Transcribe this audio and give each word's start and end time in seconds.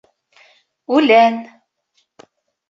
—Үлән. 0.99 1.37